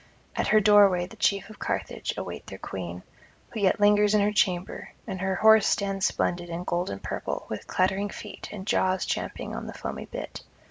[0.35, 3.03] At her doorway the chief of Carthage await their queen,
[3.51, 7.45] who yet lingers in her chamber, and her horse stands splendid in gold and purple
[7.49, 10.41] with clattering feet and jaws champing on the foamy bit.